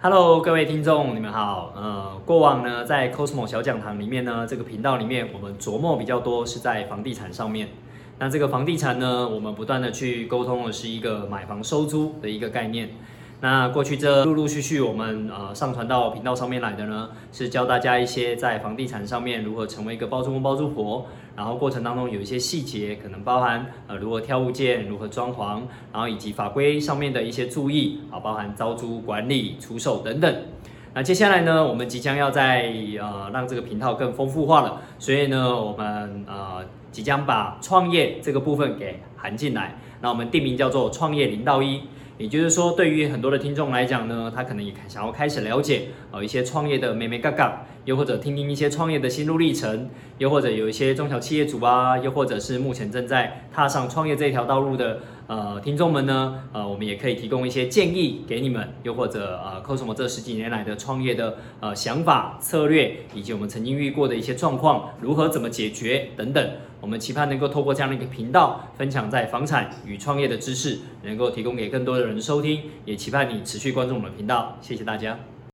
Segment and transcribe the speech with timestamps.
[0.00, 1.72] Hello，各位听众，你们好。
[1.74, 7.70] 呃，过往呢，在 Cosmo 小讲堂里面呢，这个频道里面，我们琢磨比较多是在房地产上面。
[8.20, 12.90] 那这个房地产呢，我们不断的去沟通的是一个买房收租的一个概念。
[13.40, 21.06] 那过去这陆陆续续我们呃上传到频道上面来的呢，是教大家一些在房地产上面如何成为一个包租公包租婆，
[21.36, 25.62] 然后过程当中有一些细节，可能包含呃如何挑物件、如何装潢，
[25.92, 30.36] 然后以及法规上面的一些注意啊，包含招租管理、出售等等。
[30.92, 41.82] 那接下来呢，我们即将要在呃让这个频道更丰富化了，所以呢，我们呃即将把创业这个部分给含进来，那我们定名叫做创业零到一。
[42.18, 49.88] 也就是说，对于很多的听众来讲呢，他可能也想要开始了解呃一些创业的美美嘎嘎，又或者听听一些创业的心路历程，
[50.18, 66.46] 又或者有一些中小企业主啊，又或者是目前正在踏上创业这条道路的呃听众们呢，呃，我们也可以提供一些建议给你们，又或者呃 Cosmo 这十几年来的创业的呃想法策略，以及我们曾经遇过的一些状况，如何怎么解决等等。
[66.82, 74.58] 我们期盼能够透过这样的一个频道，分享在房产与创业的知识，能够提供给更多的人收听，也期盼你持续关注我们的频道。
[74.60, 75.18] 谢谢大家。